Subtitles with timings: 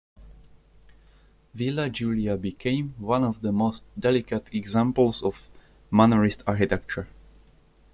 [1.53, 5.47] Villa Giulia became one of the most delicate examples of
[5.93, 7.07] Mannerist architecture.